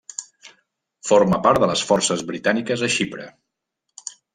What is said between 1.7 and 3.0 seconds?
les Forces Britàniques a